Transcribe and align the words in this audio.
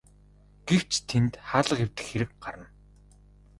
Гэвч 0.67 0.91
тэдэнд 1.07 1.33
хаалга 1.49 1.83
эвдэх 1.85 2.05
хэрэг 2.09 2.31
гарна. 2.43 2.67